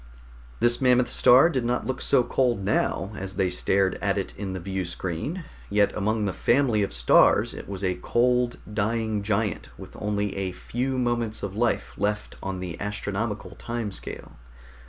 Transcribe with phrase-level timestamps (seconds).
[0.61, 4.53] This mammoth star did not look so cold now, as they stared at it in
[4.53, 9.95] the viewscreen, yet among the family of stars it was a cold, dying giant with
[9.99, 14.31] only a few moments of life left on the astronomical time scale.